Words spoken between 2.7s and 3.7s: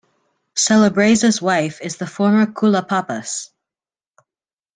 Pappas.